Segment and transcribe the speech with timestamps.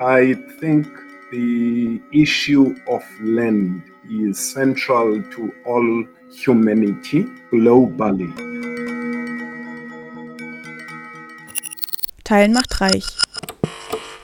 [0.00, 0.88] I think
[1.30, 8.32] the issue of land is central to all humanity globally.
[12.24, 13.04] Teilen macht reich.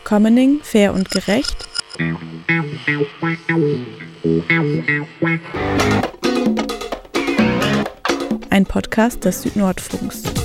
[0.02, 1.68] Commoning, fair und gerecht.
[8.50, 10.39] Ein Podcast des Südnordfunks.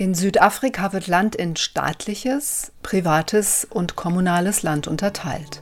[0.00, 5.60] In Südafrika wird Land in staatliches, privates und kommunales Land unterteilt.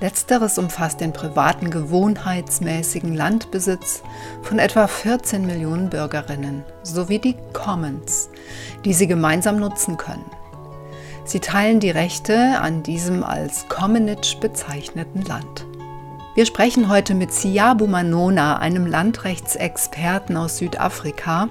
[0.00, 4.04] Letzteres umfasst den privaten gewohnheitsmäßigen Landbesitz
[4.42, 8.30] von etwa 14 Millionen Bürgerinnen sowie die Commons,
[8.84, 10.30] die sie gemeinsam nutzen können.
[11.24, 15.66] Sie teilen die Rechte an diesem als Commonage bezeichneten Land.
[16.36, 21.48] Wir sprechen heute mit Siyabu Manona, einem Landrechtsexperten aus Südafrika,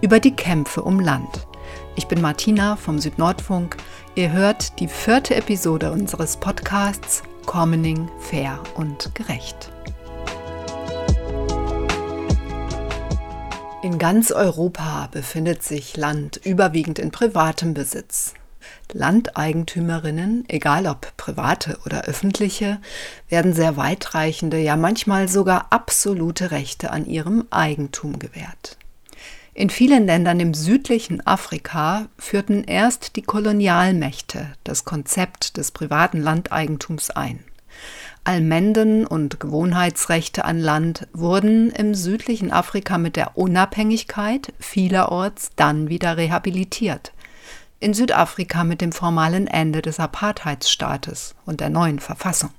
[0.00, 1.46] über die Kämpfe um Land.
[1.98, 3.78] Ich bin Martina vom Südnordfunk.
[4.16, 9.72] Ihr hört die vierte Episode unseres Podcasts Commoning fair und gerecht.
[13.82, 18.34] In ganz Europa befindet sich Land überwiegend in privatem Besitz.
[18.92, 22.78] Landeigentümerinnen, egal ob private oder öffentliche,
[23.30, 28.76] werden sehr weitreichende, ja manchmal sogar absolute Rechte an ihrem Eigentum gewährt.
[29.56, 37.08] In vielen Ländern im südlichen Afrika führten erst die Kolonialmächte das Konzept des privaten Landeigentums
[37.08, 37.42] ein.
[38.24, 46.18] Allmenden und Gewohnheitsrechte an Land wurden im südlichen Afrika mit der Unabhängigkeit vielerorts dann wieder
[46.18, 47.14] rehabilitiert.
[47.80, 52.50] In Südafrika mit dem formalen Ende des Apartheidsstaates und der neuen Verfassung.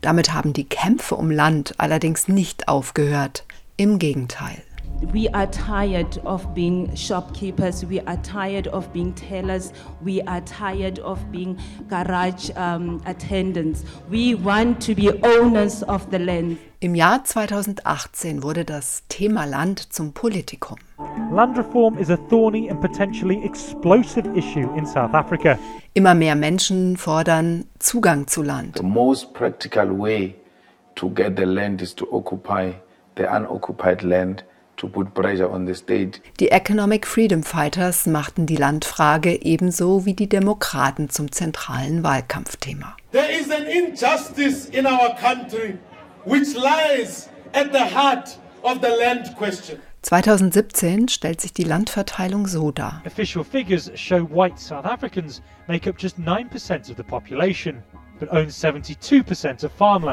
[0.00, 3.44] Damit haben die Kämpfe um Land allerdings nicht aufgehört,
[3.76, 4.62] im Gegenteil.
[5.12, 10.98] We are tired of being shopkeepers, we are tired of being tellers, we are tired
[11.00, 13.84] of being garage um, attendants.
[14.10, 16.58] We want to be owners of the land.
[16.80, 20.78] Im Jahr 2018 wurde das Thema Land zum Politikum.
[21.32, 25.58] Land reform is a thorny and potentially explosive issue in South Africa.
[25.94, 28.76] Immer mehr Menschen fordern Zugang zu Land.
[28.76, 30.34] The most practical way
[30.96, 32.72] to get the land is to occupy
[33.16, 34.44] the unoccupied land
[36.40, 42.96] die Economic Freedom Fighters machten die Landfrage ebenso wie die Demokraten zum zentralen Wahlkampfthema.
[43.12, 45.78] There is an injustice in our country
[46.24, 49.78] which lies at the heart of the land question.
[50.02, 53.02] 2017 stellt sich die Landverteilung so dar.
[53.04, 57.82] Official figures show white South Africans make up just 9% of the population.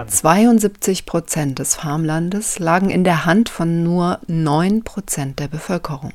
[0.10, 6.14] 72 Prozent des Farmlandes lagen in der Hand von nur 9 Prozent der Bevölkerung.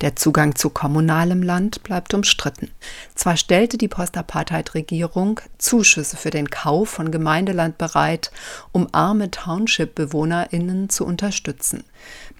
[0.00, 2.70] Der Zugang zu kommunalem Land bleibt umstritten.
[3.14, 8.30] Zwar stellte die Postapartheid-Regierung Zuschüsse für den Kauf von Gemeindeland bereit,
[8.72, 11.84] um arme Township-BewohnerInnen zu unterstützen.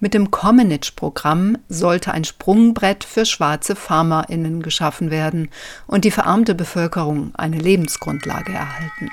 [0.01, 5.49] Mit dem Commonage-Programm sollte ein Sprungbrett für schwarze FarmerInnen geschaffen werden
[5.87, 9.09] und die verarmte Bevölkerung eine Lebensgrundlage erhalten.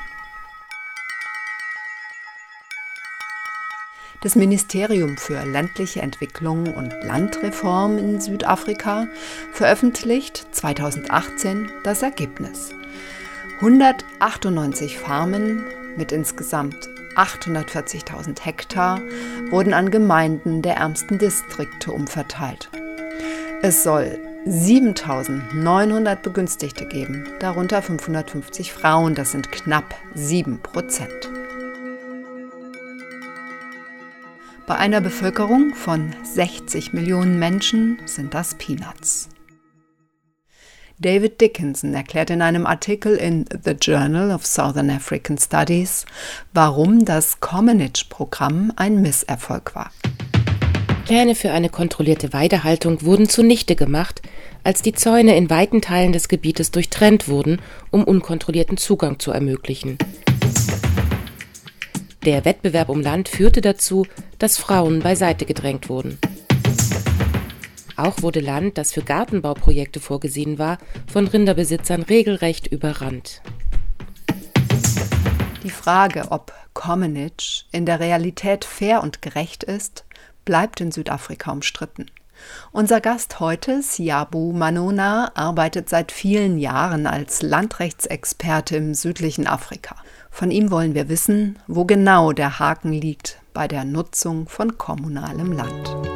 [4.22, 9.06] Das Ministerium für ländliche Entwicklung und Landreform in Südafrika
[9.52, 12.70] veröffentlicht 2018 das Ergebnis.
[13.60, 15.64] 198 Farmen
[15.96, 19.00] mit insgesamt 840.000 Hektar
[19.50, 22.70] wurden an Gemeinden der ärmsten Distrikte umverteilt.
[23.62, 31.30] Es soll 7900 Begünstigte geben, darunter 550 Frauen, das sind knapp 7 Prozent.
[34.66, 39.28] Bei einer Bevölkerung von 60 Millionen Menschen sind das Peanuts.
[41.02, 46.06] David Dickinson erklärt in einem Artikel in The Journal of Southern African Studies,
[46.54, 49.90] warum das Commonage-Programm ein Misserfolg war.
[51.04, 54.22] Pläne für eine kontrollierte Weidehaltung wurden zunichte gemacht,
[54.62, 57.60] als die Zäune in weiten Teilen des Gebietes durchtrennt wurden,
[57.90, 59.98] um unkontrollierten Zugang zu ermöglichen.
[62.24, 64.06] Der Wettbewerb um Land führte dazu,
[64.38, 66.20] dass Frauen beiseite gedrängt wurden.
[67.96, 70.78] Auch wurde Land, das für Gartenbauprojekte vorgesehen war,
[71.10, 73.42] von Rinderbesitzern regelrecht überrannt.
[75.62, 80.04] Die Frage, ob Commonage in der Realität fair und gerecht ist,
[80.44, 82.06] bleibt in Südafrika umstritten.
[82.72, 89.96] Unser Gast heute, Siabu Manona, arbeitet seit vielen Jahren als Landrechtsexperte im südlichen Afrika.
[90.30, 95.52] Von ihm wollen wir wissen, wo genau der Haken liegt bei der Nutzung von kommunalem
[95.52, 96.11] Land.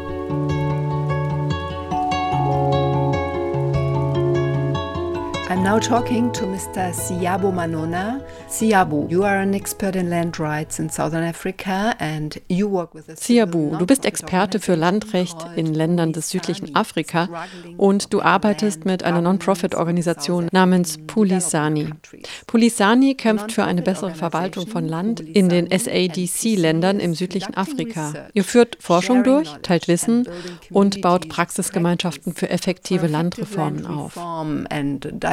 [5.48, 6.92] I'm now talking to Mr.
[6.92, 8.20] Siabo Manona.
[8.48, 13.08] Siabo, you are an expert in land rights in Southern Africa and you work with
[13.08, 17.28] a Siabu, du bist Experte für Landrecht in Ländern des südlichen Afrika
[17.76, 21.90] und du arbeitest mit einer Non-Profit-Organisation namens Pulisani.
[22.48, 28.12] Pulisani kämpft für eine bessere Verwaltung von Land in den SADC-Ländern im südlichen Afrika.
[28.34, 30.28] Ihr führt Forschung durch, teilt Wissen
[30.70, 34.16] und baut Praxisgemeinschaften für effektive Landreformen auf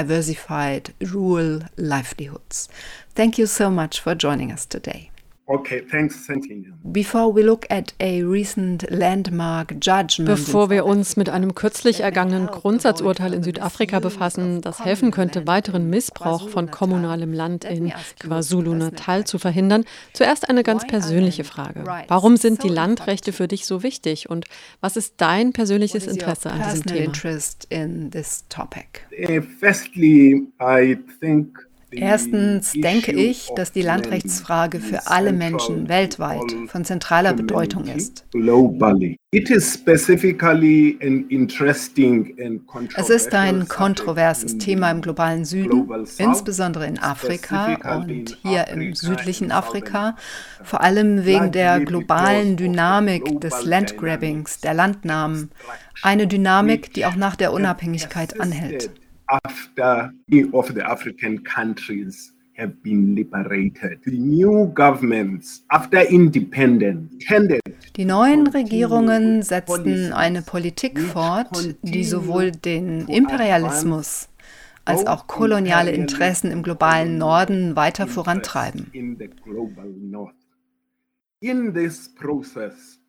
[0.03, 2.67] diversified rural livelihoods.
[3.15, 5.12] Thank you so much for joining us today.
[5.45, 6.71] Okay, thanks, Sentinel.
[6.83, 12.47] Before we look at a recent landmark judgment Bevor wir uns mit einem kürzlich ergangenen
[12.47, 19.37] Grundsatzurteil in Südafrika befassen, das helfen könnte, weiteren Missbrauch von kommunalem Land in KwaZulu-Natal zu
[19.37, 21.83] verhindern, zuerst eine ganz persönliche Frage.
[22.07, 24.45] Warum sind die Landrechte für dich so wichtig und
[24.79, 27.11] was ist dein persönliches Interesse an diesem Thema?
[29.29, 31.57] Uh, firstly, I think
[31.95, 38.25] Erstens denke ich, dass die Landrechtsfrage für alle Menschen weltweit von zentraler Bedeutung ist.
[42.95, 49.51] Es ist ein kontroverses Thema im globalen Süden, insbesondere in Afrika und hier im südlichen
[49.51, 50.15] Afrika,
[50.63, 55.51] vor allem wegen der globalen Dynamik des Landgrabbings, der Landnahmen,
[56.01, 58.91] eine Dynamik, die auch nach der Unabhängigkeit anhält
[59.29, 60.11] after
[60.53, 63.99] of the African countries have been liberated.
[64.05, 67.61] The new governments, after independence, tended
[67.95, 74.29] die neuen Regierungen setzten eine Politik fort, die sowohl den Imperialismus
[74.83, 78.91] als auch koloniale Interessen im globalen Norden weiter vorantreiben.
[81.39, 82.99] In this process,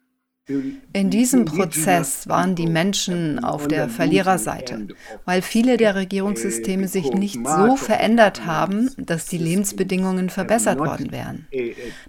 [0.93, 4.89] in diesem Prozess waren die Menschen auf der Verliererseite,
[5.25, 11.49] weil viele der Regierungssysteme sich nicht so verändert haben, dass die Lebensbedingungen verbessert worden wären.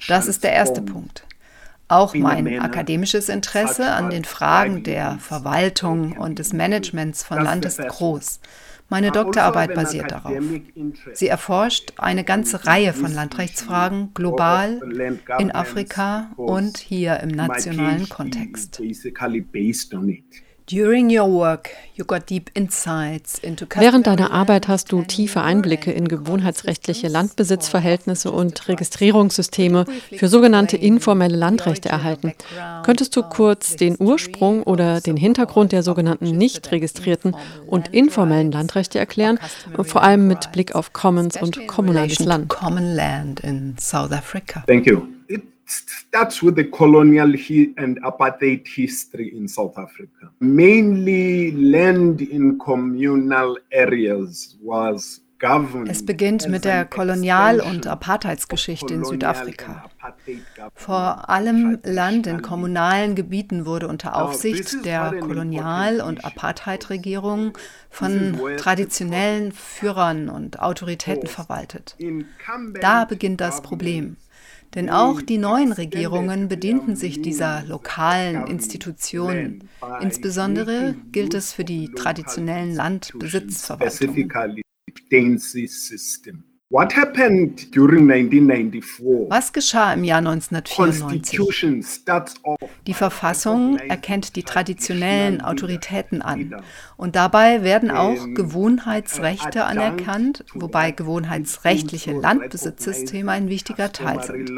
[0.09, 1.25] Das ist der erste Punkt.
[1.87, 7.79] Auch mein akademisches Interesse an den Fragen der Verwaltung und des Managements von Land ist
[7.79, 8.41] groß.
[8.89, 10.37] Meine Doktorarbeit basiert darauf.
[11.13, 14.79] Sie erforscht eine ganze Reihe von Landrechtsfragen global,
[15.39, 18.81] in Afrika und hier im nationalen Kontext.
[23.75, 29.85] Während deiner Arbeit hast du tiefe Einblicke in gewohnheitsrechtliche Landbesitzverhältnisse und Registrierungssysteme
[30.17, 32.33] für sogenannte informelle Landrechte erhalten.
[32.83, 37.35] Könntest du kurz den Ursprung oder den Hintergrund der sogenannten nicht registrierten
[37.67, 39.37] und informellen Landrechte erklären,
[39.83, 42.51] vor allem mit Blick auf Commons und kommunales Land?
[44.65, 45.14] Thank you
[45.65, 47.27] starts with the colonial
[47.77, 50.31] and apartheid history in South Africa.
[50.39, 55.21] Mainly land in communal areas was
[55.87, 59.83] es beginnt mit der Kolonial- und Apartheidsgeschichte in Südafrika.
[60.73, 67.57] Vor allem Land in kommunalen Gebieten wurde unter Aufsicht der Kolonial- und Apartheidregierung
[67.89, 71.97] von traditionellen Führern und Autoritäten verwaltet.
[72.81, 74.15] Da beginnt das Problem.
[74.73, 79.69] Denn auch die neuen Regierungen bedienten sich dieser lokalen Institutionen.
[80.01, 84.61] Insbesondere gilt es für die traditionellen Landbesitzverwaltungen.
[89.29, 91.39] Was geschah im Jahr 1994?
[92.87, 96.55] Die Verfassung erkennt die traditionellen Autoritäten an
[96.97, 104.51] und dabei werden auch Gewohnheitsrechte anerkannt, wobei gewohnheitsrechtliche Landbesitzsysteme ein wichtiger Teil sind.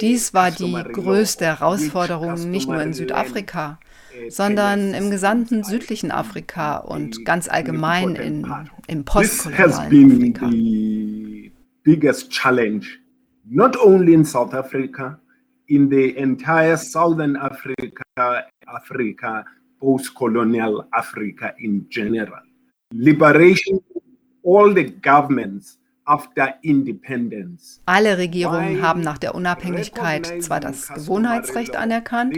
[0.00, 3.78] Dies war die größte Herausforderung nicht nur in Südafrika,
[4.28, 8.46] sondern im gesamten südlichen Afrika und ganz allgemein in,
[8.86, 10.50] im postkolonialen Afrika.
[11.84, 12.98] biggest challenge,
[13.44, 15.18] not only in South Africa,
[15.68, 18.04] in the entire Southern Africa,
[18.66, 19.44] Africa,
[19.80, 22.42] post-colonial Africa in general.
[22.92, 23.80] Liberation,
[24.42, 26.58] all the governments alle
[28.18, 32.36] Regierungen haben nach der Unabhängigkeit zwar das Gewohnheitsrecht anerkannt,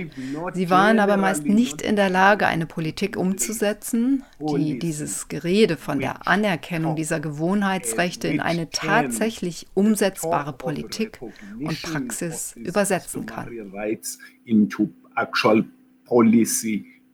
[0.53, 5.99] sie waren aber meist nicht in der Lage, eine Politik umzusetzen, die dieses Gerede von
[5.99, 11.21] der Anerkennung dieser Gewohnheitsrechte in eine tatsächlich umsetzbare Politik
[11.59, 13.49] und Praxis übersetzen kann.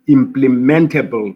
[0.06, 1.34] implementable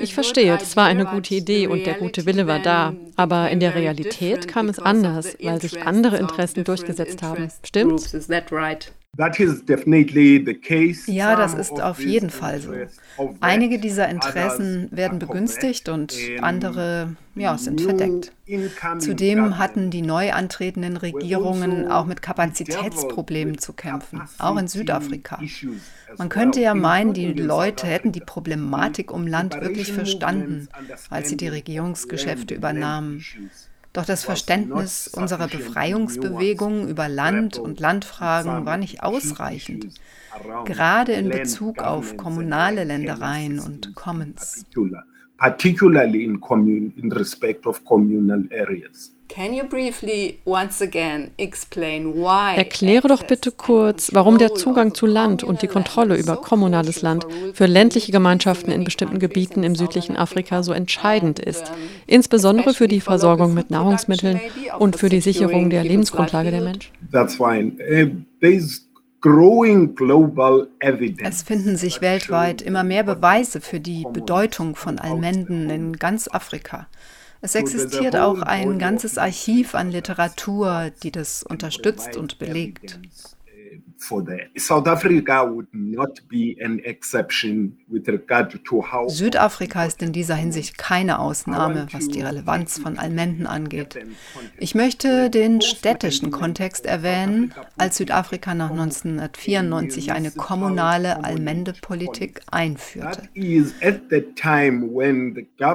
[0.00, 2.94] ich verstehe, es war eine gute Idee und der gute Wille war da.
[3.16, 7.48] Aber in der Realität kam es anders, weil sich andere Interessen durchgesetzt haben.
[7.64, 8.28] Stimmt's?
[11.06, 12.72] Ja, das ist auf jeden Fall so.
[13.40, 18.32] Einige dieser Interessen werden begünstigt und andere ja, sind verdeckt.
[19.00, 25.40] Zudem hatten die neu antretenden Regierungen auch mit Kapazitätsproblemen zu kämpfen, auch in Südafrika.
[26.16, 30.68] Man könnte ja meinen, die Leute hätten die Problematik um Land wirklich verstanden,
[31.10, 33.24] als sie die Regierungsgeschäfte übernahmen.
[33.98, 39.92] Doch das Verständnis unserer Befreiungsbewegung über Land und Landfragen war nicht ausreichend,
[40.66, 44.64] gerade in Bezug auf kommunale Ländereien und Commons.
[45.38, 46.40] Particularly in,
[46.96, 49.12] in respect of communal areas.
[52.56, 57.26] Erkläre doch bitte kurz, warum der Zugang zu Land und die Kontrolle über kommunales Land
[57.52, 61.70] für ländliche Gemeinschaften in bestimmten Gebieten im südlichen Afrika so entscheidend ist,
[62.06, 64.40] insbesondere für die Versorgung mit Nahrungsmitteln
[64.78, 66.92] und für die Sicherung der Lebensgrundlage der Menschen.
[71.22, 76.86] Es finden sich weltweit immer mehr Beweise für die Bedeutung von Almenden in ganz Afrika.
[77.40, 83.00] Es existiert auch ein ganzes Archiv an Literatur, die das unterstützt und belegt
[83.98, 84.48] for that.
[84.56, 90.36] South Africa would not be an exception with regard to how Südafrika ist in dieser
[90.36, 93.98] Hinsicht keine Ausnahme, was die Relevanz von Almenden angeht.
[94.58, 103.28] Ich möchte den städtischen Kontext erwähnen, als Südafrika nach 1994 eine kommunale Almendepolitik einführte.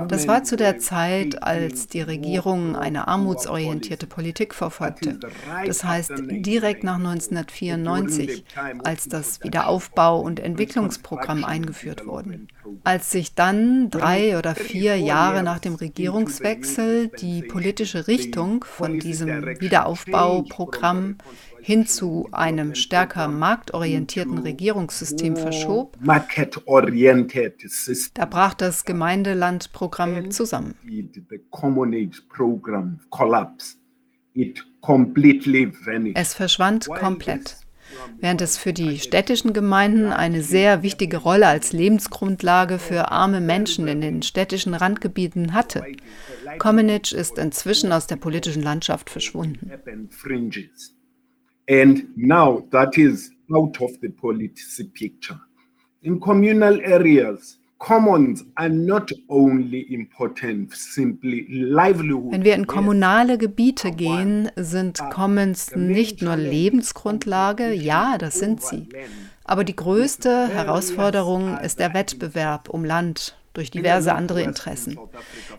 [0.08, 5.20] Das war zu der Zeit, als die Regierung eine armutsorientierte Politik verfolgte.
[5.66, 12.42] Das heißt, direkt nach 1994 1990, als das Wiederaufbau- und Entwicklungsprogramm eingeführt wurde.
[12.84, 19.44] Als sich dann drei oder vier Jahre nach dem Regierungswechsel die politische Richtung von diesem
[19.60, 21.18] Wiederaufbauprogramm
[21.64, 25.98] hin zu einem stärker marktorientierten Regierungssystem verschob,
[28.14, 30.76] da brach das Gemeindelandprogramm zusammen.
[36.16, 37.58] Es verschwand komplett.
[38.20, 43.88] Während es für die städtischen Gemeinden eine sehr wichtige Rolle als Lebensgrundlage für arme Menschen
[43.88, 45.86] in den städtischen Randgebieten hatte.
[46.60, 49.72] Commonage ist inzwischen aus der politischen Landschaft verschwunden.
[51.70, 55.40] And now that is out of the policy picture.
[56.02, 62.32] In communal areas, Commons are not only important, simply livelihood.
[62.32, 68.88] Wenn wir in kommunale Gebiete gehen, sind Commons nicht nur Lebensgrundlage, ja, das sind sie.
[69.44, 74.98] Aber die größte Herausforderung ist der Wettbewerb um Land durch diverse andere Interessen.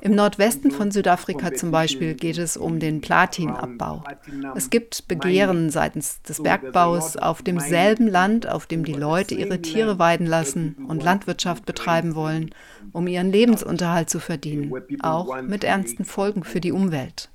[0.00, 4.02] Im Nordwesten von Südafrika zum Beispiel geht es um den Platinabbau.
[4.54, 9.98] Es gibt Begehren seitens des Bergbaus auf demselben Land, auf dem die Leute ihre Tiere
[9.98, 12.50] weiden lassen und Landwirtschaft betreiben wollen,
[12.92, 17.30] um ihren Lebensunterhalt zu verdienen, auch mit ernsten Folgen für die Umwelt.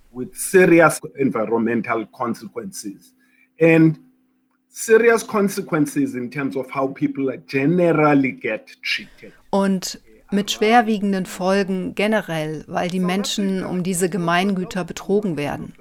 [9.51, 10.01] Und
[10.31, 15.74] mit schwerwiegenden Folgen generell, weil die Menschen um diese Gemeingüter betrogen werden.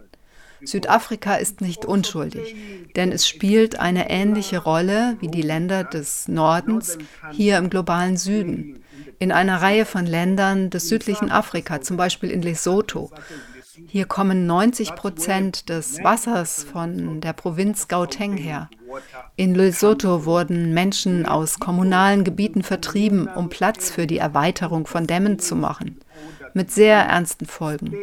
[0.65, 2.57] Südafrika ist nicht unschuldig,
[2.97, 6.99] denn es spielt eine ähnliche Rolle wie die Länder des Nordens
[7.31, 8.83] hier im globalen Süden,
[9.21, 13.11] in einer Reihe von Ländern des südlichen Afrika, zum Beispiel in Lesotho,
[13.87, 18.69] hier kommen 90 Prozent des Wassers von der Provinz Gauteng her.
[19.37, 25.39] In Lesotho wurden Menschen aus kommunalen Gebieten vertrieben, um Platz für die Erweiterung von Dämmen
[25.39, 25.99] zu machen.
[26.55, 27.95] Mit sehr ernsten Folgen.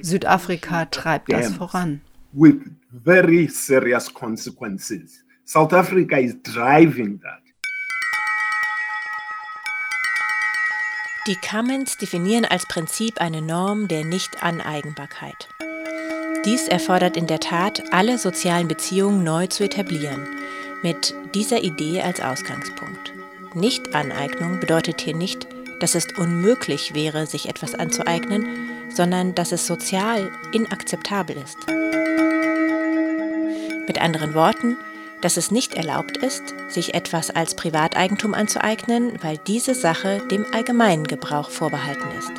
[0.00, 2.00] Südafrika treibt das voran.
[2.32, 2.56] With
[3.04, 5.24] very serious consequences.
[5.44, 7.47] South Africa is driving that.
[11.28, 15.48] Die Commons definieren als Prinzip eine Norm der Nicht-Aneigenbarkeit.
[16.46, 20.26] Dies erfordert in der Tat, alle sozialen Beziehungen neu zu etablieren,
[20.82, 23.12] mit dieser Idee als Ausgangspunkt.
[23.52, 25.46] Nicht-Aneignung bedeutet hier nicht,
[25.80, 31.58] dass es unmöglich wäre, sich etwas anzueignen, sondern dass es sozial inakzeptabel ist.
[33.86, 34.78] Mit anderen Worten,
[35.20, 41.04] dass es nicht erlaubt ist, sich etwas als Privateigentum anzueignen, weil diese Sache dem allgemeinen
[41.04, 42.32] Gebrauch vorbehalten ist.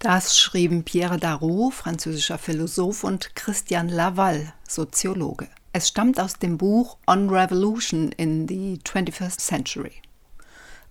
[0.00, 5.48] Das schrieben Pierre Darroux, französischer Philosoph, und Christian Laval, Soziologe.
[5.72, 9.92] Es stammt aus dem Buch On Revolution in the 21st Century.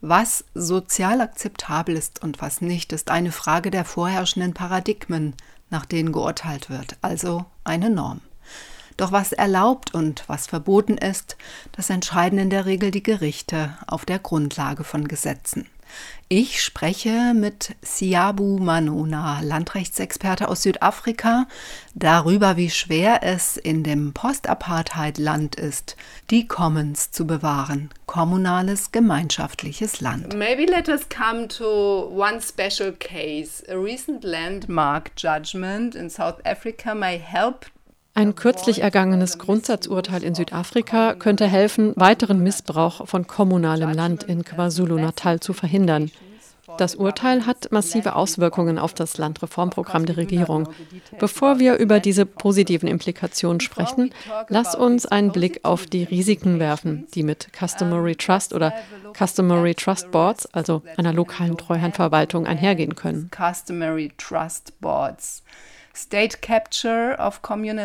[0.01, 5.33] Was sozial akzeptabel ist und was nicht, ist eine Frage der vorherrschenden Paradigmen,
[5.69, 8.21] nach denen geurteilt wird, also eine Norm.
[8.97, 11.37] Doch was erlaubt und was verboten ist,
[11.71, 15.67] das entscheiden in der Regel die Gerichte auf der Grundlage von Gesetzen.
[16.27, 21.47] Ich spreche mit Siabu Manona, Landrechtsexperte aus Südafrika,
[21.95, 25.95] darüber, wie schwer es in dem Post-Apartheid-Land ist,
[26.29, 30.35] die Commons zu bewahren, kommunales gemeinschaftliches Land.
[30.35, 31.65] Maybe let us come to
[32.09, 33.63] one special case.
[33.67, 37.65] A recent landmark judgment in South Africa may help
[38.13, 45.39] ein kürzlich ergangenes Grundsatzurteil in Südafrika könnte helfen, weiteren Missbrauch von kommunalem Land in KwaZulu-Natal
[45.39, 46.11] zu verhindern.
[46.77, 50.69] Das Urteil hat massive Auswirkungen auf das Landreformprogramm der Regierung.
[51.19, 54.13] Bevor wir über diese positiven Implikationen sprechen,
[54.49, 58.73] lass uns einen Blick auf die Risiken werfen, die mit Customary Trust oder
[59.17, 63.31] Customary Trust Boards, also einer lokalen Treuhandverwaltung, einhergehen können.
[63.35, 65.43] Customary Trust Boards.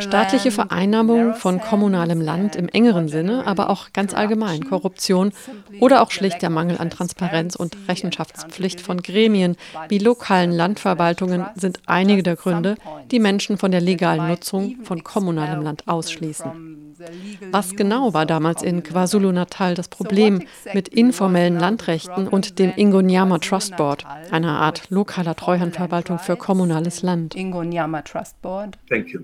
[0.01, 5.33] Staatliche Vereinnahmung von kommunalem Land im engeren Sinne, aber auch ganz allgemein Korruption
[5.81, 9.57] oder auch schlicht der Mangel an Transparenz und Rechenschaftspflicht von Gremien
[9.89, 12.77] wie lokalen Landverwaltungen sind einige der Gründe,
[13.11, 16.94] die Menschen von der legalen Nutzung von kommunalem Land ausschließen.
[17.51, 23.77] Was genau war damals in KwaZulu-Natal das Problem mit informellen Landrechten und dem Ingonyama Trust
[23.77, 27.35] Board, einer Art lokaler Treuhandverwaltung für kommunales Land?
[27.35, 28.79] Ingonyama Trust Board.
[28.89, 29.21] Thank you.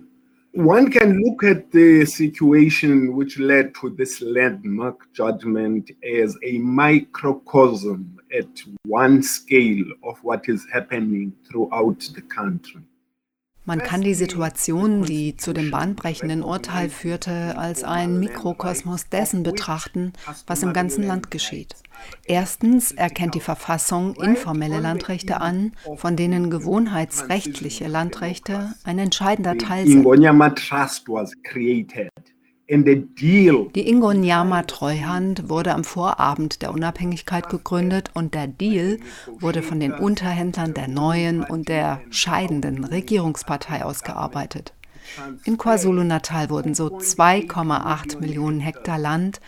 [0.53, 8.19] One can look at the situation which led to this landmark judgment as a microcosm
[8.37, 8.49] at
[8.85, 12.83] one scale of what is happening throughout the country.
[13.67, 20.13] Man kann die Situation, die zu dem bahnbrechenden Urteil führte, als einen Mikrokosmos dessen betrachten,
[20.47, 21.75] was im ganzen Land geschieht.
[22.25, 30.07] Erstens erkennt die Verfassung informelle Landrechte an, von denen gewohnheitsrechtliche Landrechte ein entscheidender Teil sind.
[32.71, 40.73] Die Ingonyama-Treuhand wurde am Vorabend der Unabhängigkeit gegründet und der Deal wurde von den Unterhändlern
[40.73, 44.73] der neuen und der scheidenden Regierungspartei ausgearbeitet.
[45.45, 49.41] In KwaZulu-Natal wurden so 2,8 Millionen Hektar Land,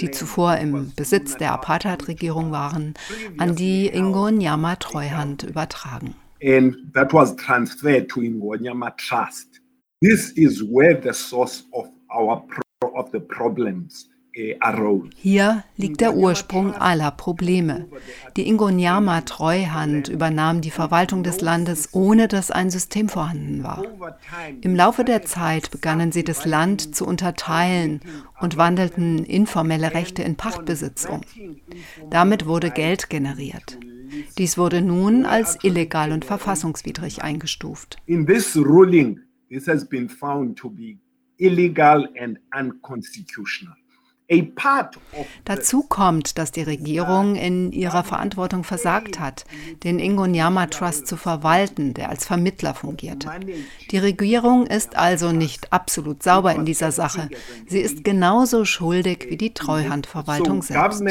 [0.00, 2.94] die zuvor im Besitz der Apartheid-Regierung waren,
[3.38, 6.14] an die Ingonyama Treuhand übertragen.
[6.40, 9.60] And that was transferred to Ingonyama Trust.
[10.00, 12.46] This is where the source of our
[14.32, 14.56] eh,
[15.16, 17.88] hier liegt der Ursprung aller Probleme.
[18.36, 23.82] Die Ingonyama Treuhand übernahm die Verwaltung des Landes, ohne dass ein System vorhanden war.
[24.60, 28.00] Im Laufe der Zeit begannen sie das Land zu unterteilen
[28.40, 31.22] und wandelten informelle Rechte in Pachtbesitz um.
[32.10, 33.78] Damit wurde Geld generiert.
[34.38, 37.98] Dies wurde nun als illegal und verfassungswidrig eingestuft.
[38.06, 40.98] In this ruling, this has been found to be
[41.38, 43.76] illegal and unconstitutional.
[45.44, 49.46] Dazu kommt, dass die Regierung in ihrer Verantwortung versagt hat,
[49.84, 53.30] den Ingonyama Trust zu verwalten, der als Vermittler fungierte.
[53.90, 57.30] Die Regierung ist also nicht absolut sauber in dieser Sache.
[57.66, 61.02] Sie ist genauso schuldig wie die Treuhandverwaltung selbst.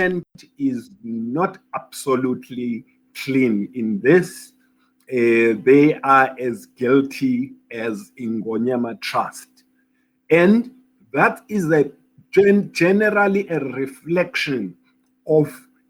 [5.09, 9.56] Uh, they are as guilty as Ingonyama Trust.
[10.29, 10.71] And
[11.13, 11.85] that is a
[12.31, 14.75] gen generally a reflection
[15.25, 15.49] of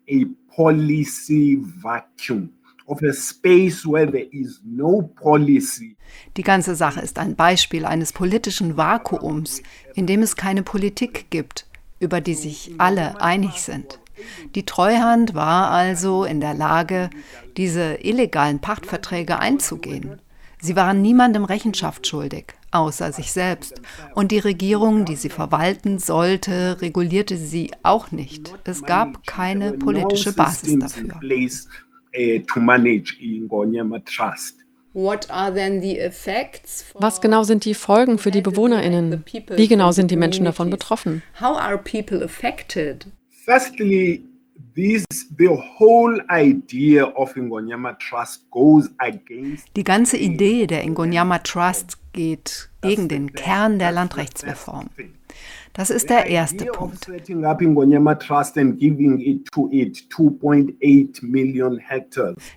[0.09, 2.53] a policy vacuum.
[2.89, 5.97] Of a space where there is no policy.
[6.37, 9.61] Die ganze Sache ist ein Beispiel eines politischen Vakuums,
[9.93, 11.65] in dem es keine Politik gibt,
[11.99, 13.99] über die sich alle einig sind.
[14.55, 17.09] Die Treuhand war also in der Lage,
[17.57, 20.21] diese illegalen Pachtverträge einzugehen.
[20.61, 23.81] Sie waren niemandem Rechenschaft schuldig außer sich selbst.
[24.13, 28.53] Und die Regierung, die sie verwalten sollte, regulierte sie auch nicht.
[28.65, 31.19] Es gab keine politische Basis dafür.
[36.95, 39.23] Was genau sind die Folgen für die BewohnerInnen?
[39.55, 41.21] Wie genau sind die Menschen davon betroffen?
[43.45, 44.26] Firstly, This, the whole idea
[49.75, 54.89] Die ganze Idee der Ingonyama Trust geht gegen den Kern der Landrechtsreform.
[55.77, 57.07] Das ist der erste Punkt.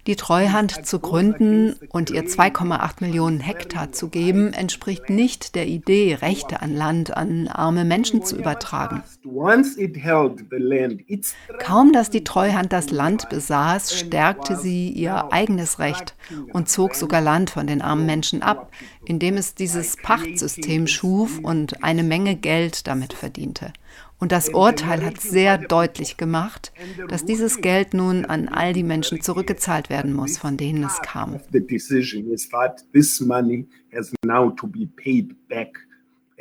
[0.06, 6.14] Die Treuhand zu gründen und ihr 2,8 Millionen Hektar zu geben, entspricht nicht der Idee,
[6.14, 9.02] Rechte an Land an arme Menschen zu übertragen.
[11.58, 16.16] Kaum dass die Treuhand das Land besaß, stärkte sie ihr eigenes Recht
[16.54, 18.70] und zog sogar Land von den armen Menschen ab,
[19.10, 23.72] indem es dieses Pachtsystem schuf und eine Menge Geld damit verdiente.
[24.20, 26.72] Und das Urteil hat sehr deutlich gemacht,
[27.08, 31.40] dass dieses Geld nun an all die Menschen zurückgezahlt werden muss, von denen es kam.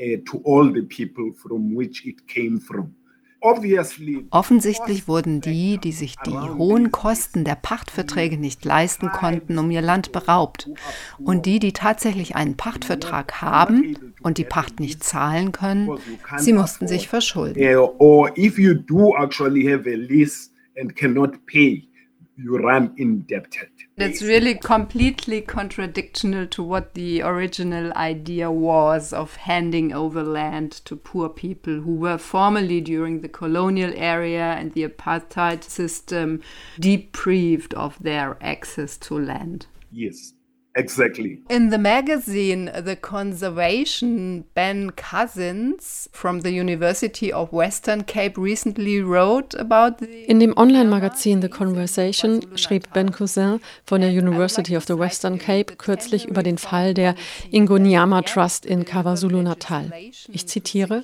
[0.02, 2.96] Uh, to all the people from which it came from.
[3.42, 9.82] Offensichtlich wurden die, die sich die hohen Kosten der Pachtverträge nicht leisten konnten, um ihr
[9.82, 10.70] Land beraubt.
[11.18, 15.98] Und die, die tatsächlich einen Pachtvertrag haben und die Pacht nicht zahlen können,
[16.38, 17.60] sie mussten sich verschulden.
[17.98, 21.88] Or if you do actually have a lease and cannot pay,
[22.36, 23.70] you run indebted.
[24.02, 30.96] It's really completely contradictional to what the original idea was of handing over land to
[30.96, 36.42] poor people who were formerly during the colonial area and the apartheid system
[36.80, 39.68] deprived of their access to land.
[39.92, 40.34] Yes.
[40.76, 41.42] Exactly.
[41.50, 49.56] In the magazine The Conservation, Ben Cousins from the University of Western Cape recently wrote
[49.56, 54.98] about the In dem Online-Magazin The Conversation schrieb Ben Cousin von der University of the
[54.98, 57.16] Western Cape kürzlich über den Fall der
[57.50, 59.92] Ingoniama Trust in KwaZulu-Natal.
[60.28, 61.04] Ich zitiere: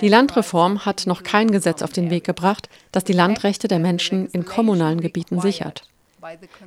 [0.00, 4.28] Die Landreform hat noch kein Gesetz auf den Weg gebracht, das die Landrechte der Menschen
[4.28, 5.82] in kommunalen Gebieten sichert.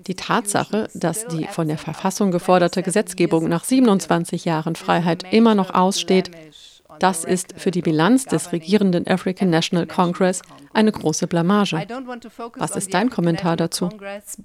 [0.08, 5.74] Die Tatsache, dass die von der Verfassung geforderte Gesetzgebung nach 27 Jahren Freiheit immer noch
[5.74, 6.32] aussteht,
[7.00, 10.42] das ist für die Bilanz des regierenden African National Congress
[10.74, 11.76] eine große Blamage.
[12.56, 13.90] Was ist dein Kommentar dazu?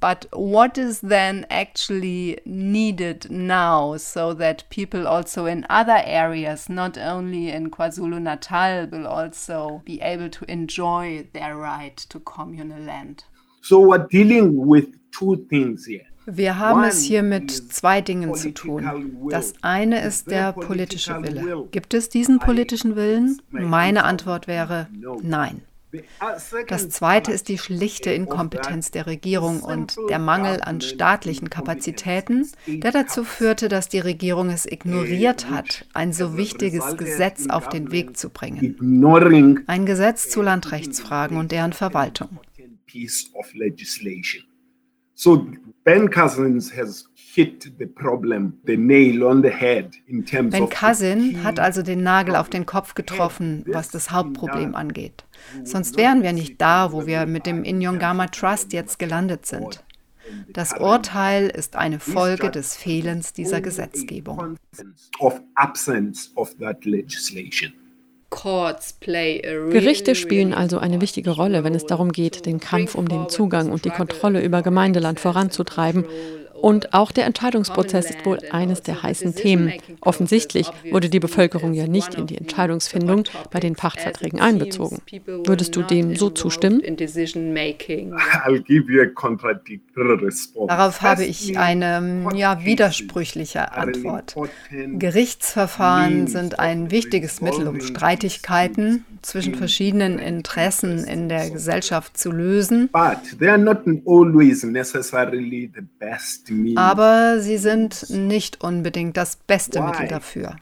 [0.00, 6.96] But what is then actually needed now so that people also in other areas, not
[6.98, 13.24] only in KwaZulu-Natal, will also be able to enjoy their right to communal land?
[13.62, 14.99] So we're dealing with.
[16.26, 19.28] Wir haben es hier mit zwei Dingen zu tun.
[19.30, 21.66] Das eine ist der politische Wille.
[21.70, 23.40] Gibt es diesen politischen Willen?
[23.50, 24.88] Meine Antwort wäre
[25.22, 25.62] nein.
[26.68, 32.92] Das zweite ist die schlichte Inkompetenz der Regierung und der Mangel an staatlichen Kapazitäten, der
[32.92, 38.16] dazu führte, dass die Regierung es ignoriert hat, ein so wichtiges Gesetz auf den Weg
[38.16, 38.76] zu bringen.
[39.66, 42.38] Ein Gesetz zu Landrechtsfragen und deren Verwaltung.
[45.22, 45.46] So
[45.84, 51.44] Ben Cousins has hit the problem, the nail on the head in terms Ben Cousin
[51.44, 55.24] hat also den Nagel auf den Kopf getroffen, was das Hauptproblem angeht.
[55.62, 59.84] Sonst wären wir nicht da, wo wir mit dem Inyongama Trust jetzt gelandet sind.
[60.54, 64.56] Das Urteil ist eine Folge des Fehlens dieser Gesetzgebung.
[65.18, 67.74] Of absence of that legislation.
[69.70, 73.70] Gerichte spielen also eine wichtige Rolle, wenn es darum geht, den Kampf um den Zugang
[73.70, 76.04] und die Kontrolle über Gemeindeland voranzutreiben
[76.60, 79.72] und auch der Entscheidungsprozess ist wohl eines der heißen Themen.
[80.00, 84.98] Offensichtlich wurde die Bevölkerung ja nicht in die Entscheidungsfindung bei den Pachtverträgen einbezogen.
[85.26, 86.82] Würdest du dem so zustimmen?
[90.68, 94.34] Darauf habe ich eine ja, widersprüchliche Antwort.
[94.70, 102.88] Gerichtsverfahren sind ein wichtiges Mittel, um Streitigkeiten zwischen verschiedenen Interessen in der Gesellschaft zu lösen.
[106.76, 110.56] Aber sie sind nicht unbedingt das beste Mittel dafür.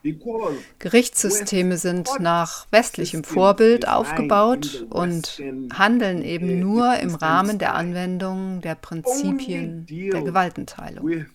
[0.78, 8.74] Gerichtssysteme sind nach westlichem Vorbild aufgebaut und handeln eben nur im Rahmen der Anwendung der
[8.74, 11.26] Prinzipien der Gewaltenteilung.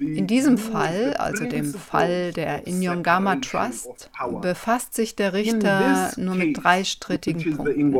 [0.00, 4.10] In diesem Fall, also dem Fall der Inyongama Trust,
[4.42, 7.94] befasst sich der Richter nur mit drei strittigen Punkten.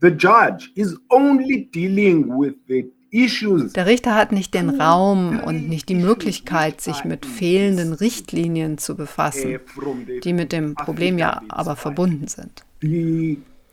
[0.00, 5.88] The judge is only dealing with the der Richter hat nicht den Raum und nicht
[5.88, 9.58] die Möglichkeit, sich mit fehlenden Richtlinien zu befassen,
[10.24, 12.64] die mit dem Problem ja aber verbunden sind.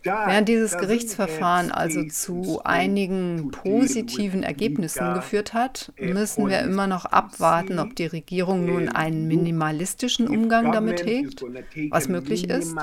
[0.06, 7.80] Während dieses Gerichtsverfahren also zu einigen positiven Ergebnissen geführt hat, müssen wir immer noch abwarten,
[7.80, 11.44] ob die Regierung nun einen minimalistischen Umgang damit hegt,
[11.90, 12.76] was möglich ist,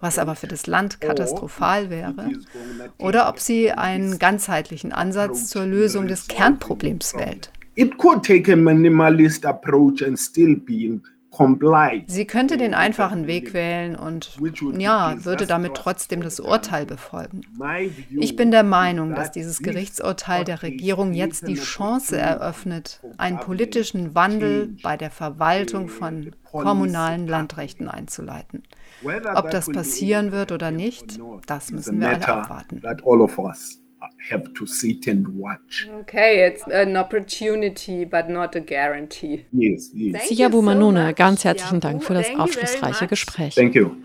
[0.00, 2.32] was aber für das Land katastrophal wäre,
[2.98, 7.50] oder ob sie einen ganzheitlichen Ansatz zur Lösung des Kernproblems wählt.
[7.76, 10.98] It could take a minimalist approach and still be
[12.06, 14.36] Sie könnte den einfachen Weg wählen und
[14.78, 17.42] ja, würde damit trotzdem das Urteil befolgen.
[18.18, 24.14] Ich bin der Meinung, dass dieses Gerichtsurteil der Regierung jetzt die Chance eröffnet, einen politischen
[24.14, 28.62] Wandel bei der Verwaltung von kommunalen Landrechten einzuleiten.
[29.34, 32.82] Ob das passieren wird oder nicht, das müssen wir alle abwarten.
[34.30, 35.88] Have to sit and watch.
[36.00, 39.46] Okay, it's an opportunity, but not a guarantee.
[39.52, 40.28] Yes, yes.
[40.28, 43.54] Siyabu Manone, ganz herzlichen Dank für das aufschlussreiche Gespräch.
[43.54, 43.96] Thank you.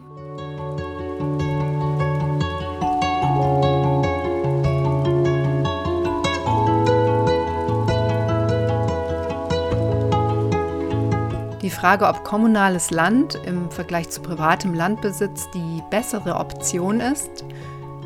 [11.61, 17.45] Die Frage, ob kommunales Land im Vergleich zu privatem Landbesitz die bessere Option ist,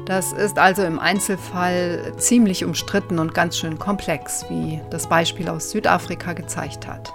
[0.06, 5.72] das ist also im Einzelfall ziemlich umstritten und ganz schön komplex, wie das Beispiel aus
[5.72, 7.14] Südafrika gezeigt hat.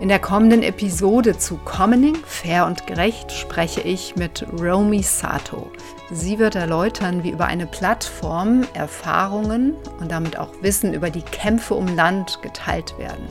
[0.00, 5.70] In der kommenden Episode zu Commoning, fair und gerecht spreche ich mit Romy Sato.
[6.10, 11.74] Sie wird erläutern, wie über eine Plattform Erfahrungen und damit auch Wissen über die Kämpfe
[11.74, 13.28] um Land geteilt werden.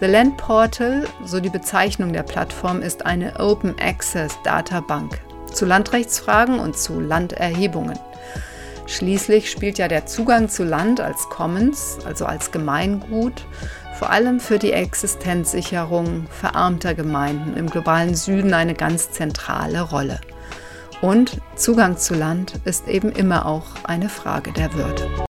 [0.00, 5.20] The Land Portal, so die Bezeichnung der Plattform, ist eine Open Access Databank
[5.54, 7.98] zu Landrechtsfragen und zu Landerhebungen.
[8.86, 13.46] Schließlich spielt ja der Zugang zu Land als Commons, also als Gemeingut,
[13.98, 20.20] vor allem für die Existenzsicherung verarmter Gemeinden im globalen Süden eine ganz zentrale Rolle.
[21.00, 25.08] Und Zugang zu Land ist eben immer auch eine Frage der Würde.